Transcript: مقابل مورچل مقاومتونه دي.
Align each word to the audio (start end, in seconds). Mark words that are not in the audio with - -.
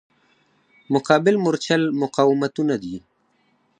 مقابل 0.93 1.35
مورچل 1.43 1.81
مقاومتونه 2.01 2.75
دي. 2.83 2.95